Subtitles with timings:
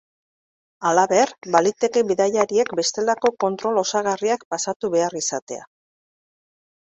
[0.91, 5.69] Halaber, baliteke bidaiariek bestelako kontrol osagarriak pasatu behar izatea.